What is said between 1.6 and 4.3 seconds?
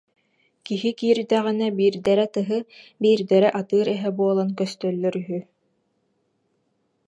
биирдэрэ тыһы, биирдэрэ атыыр эһэ